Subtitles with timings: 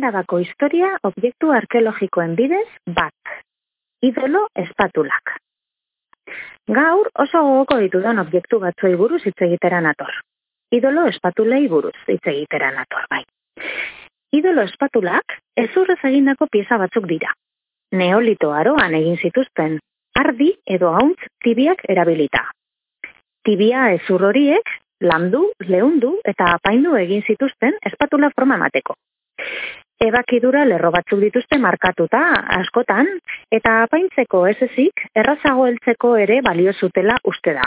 [0.00, 2.68] Arabako historia objektu arkeologikoen bidez
[2.98, 3.32] bat.
[4.00, 5.32] Idolo espatulak.
[6.78, 10.14] Gaur oso gogoko ditudan objektu batzoi buruz hitz egitera nator.
[10.72, 13.20] Idolo espatulei buruz hitz egitera nator, bai.
[14.38, 17.34] Idolo espatulak ezurrez egindako pieza batzuk dira.
[17.92, 19.76] Neolito aroan egin zituzten,
[20.24, 22.46] ardi edo hauntz tibiak erabilita.
[23.44, 24.76] Tibia ezur horiek
[25.12, 28.96] landu, leundu eta apaindu egin zituzten espatula forma emateko.
[30.00, 32.20] Ebakidura lerro batzuk dituzte markatuta
[32.56, 33.08] askotan
[33.52, 37.66] eta apaintzeko ez ezik errazago heltzeko ere balio zutela uste da.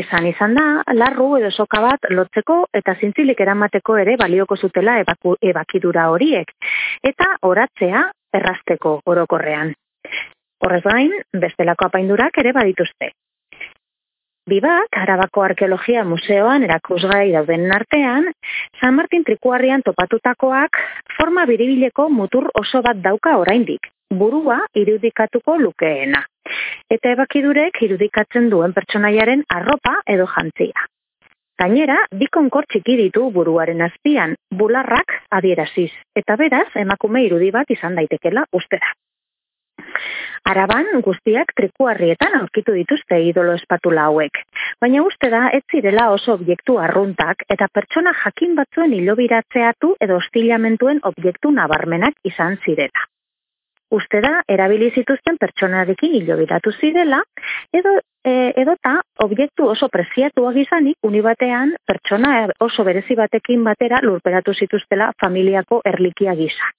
[0.00, 0.64] Esan izan da,
[0.96, 6.52] larru edo soka bat lotzeko eta zintzilik eramateko ere balioko zutela ebaku, ebakidura horiek,
[7.12, 8.02] eta oratzea
[8.40, 9.74] errazteko orokorrean.
[10.64, 11.12] Horrez gain,
[11.44, 13.12] bestelako apaindurak ere badituzte.
[14.46, 18.28] Bibak, Arabako Arkeologia Museoan erakusgai dauden artean,
[18.78, 20.78] San Martin trikuarrian topatutakoak
[21.16, 23.88] forma biribileko mutur oso bat dauka oraindik,
[24.20, 26.20] burua irudikatuko lukeena.
[26.86, 30.86] Eta ebakidurek irudikatzen duen pertsonaiaren arropa edo jantzia.
[31.58, 37.98] Gainera, bi konkor txiki ditu buruaren azpian, bularrak adieraziz, eta beraz, emakume irudi bat izan
[37.98, 38.94] daitekela ustera.
[40.46, 44.38] Araban guztiak trikuarrietan aurkitu dituzte idolo espatula hauek.
[44.84, 51.02] Baina uste da ez zirela oso objektu arruntak eta pertsona jakin batzuen hilobiratzeatu edo hostilamentuen
[51.10, 53.08] objektu nabarmenak izan zirela.
[53.98, 57.20] Uste da, erabili zituzten pertsonarekin hilobiratu zirela,
[57.74, 62.32] edo e, edota objektu oso preziatuak izanik unibatean pertsona
[62.70, 66.74] oso berezi batekin batera lurperatu zituztela familiako erlikia gisa.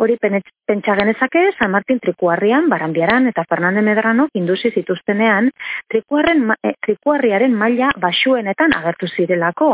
[0.00, 5.50] Hori pentsa genezake San Martin trikuarrian, baranbiaran eta Fernande Medrano induzi zituztenean
[5.92, 9.70] trikuarren, e, trikuarriaren maila basuenetan agertu zirelako.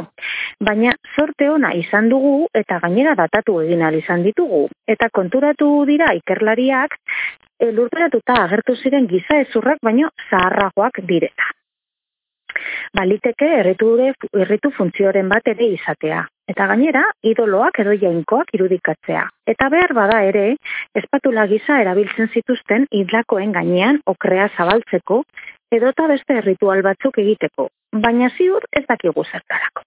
[0.68, 4.66] Baina sorte ona izan dugu eta gainera datatu egin izan ditugu.
[4.86, 6.98] Eta konturatu dira ikerlariak
[7.72, 11.54] lurperatuta agertu ziren giza ezurrak baino zaharragoak direta
[12.96, 16.24] baliteke erriture erritu funtzioren bat ere izatea.
[16.46, 19.24] Eta gainera, idoloak edo jainkoak irudikatzea.
[19.50, 20.44] Eta behar bada ere,
[20.94, 25.24] espatula gisa erabiltzen zituzten idlakoen gainean okrea zabaltzeko
[25.74, 27.68] edota beste ritual batzuk egiteko,
[28.06, 29.82] baina ziur ez dakigu zertarako.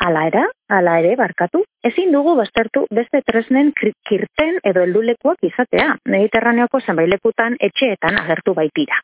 [0.00, 6.80] Ala era, ala ere barkatu, ezin dugu baztertu beste tresnen kirten edo heldulekuak izatea, mediterraneoko
[6.80, 9.02] zenbailekutan etxeetan agertu baitira.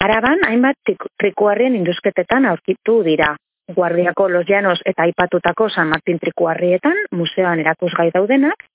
[0.00, 3.34] Araban, hainbat trikuarrien induzketetan aurkitu dira.
[3.74, 8.66] Guardiako Los Llanos eta aipatutako San Martin trikuarrietan, museoan erakusgai daudenak,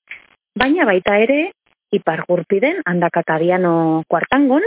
[0.56, 1.52] baina baita ere,
[1.92, 4.64] ipar gurpiden, handakatadiano kuartangon,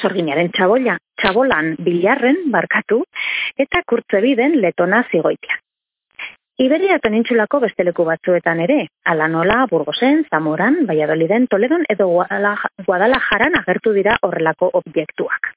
[0.00, 3.02] sorginaren txabola, txabolan bilarren barkatu,
[3.58, 5.58] eta kurtzebiden letona zigoitia.
[6.62, 14.18] Iberia penintxulako besteleku batzuetan ere, ala nola, Burgosen, Zamoran, Valladoliden, Toledon edo Guadalajaran agertu dira
[14.22, 15.54] horrelako objektuak.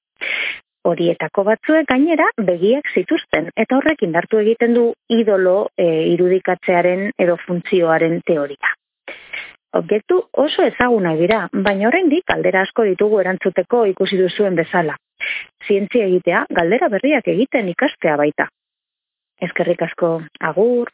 [0.86, 8.20] Horietako batzuek gainera begiak zituzten eta horrek indartu egiten du idolo e, irudikatzearen edo funtzioaren
[8.28, 8.74] teoria.
[9.76, 14.96] Objektu oso ezaguna dira, baina oraindik galdera asko ditugu erantzuteko ikusi duzuen bezala.
[15.68, 18.48] Zientzia egitea galdera berriak egiten ikastea baita.
[19.48, 20.84] Eskerrik asko, agur.